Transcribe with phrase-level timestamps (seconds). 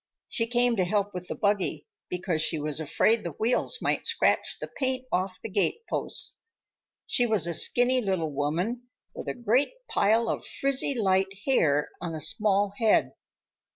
[0.29, 4.57] She came to help with the buggy, because she was afraid the wheels might scratch
[4.59, 6.39] the paint off the gateposts.
[7.05, 12.15] She was a skinny little woman with a great pile of frizzy light hair on
[12.15, 13.11] a small head.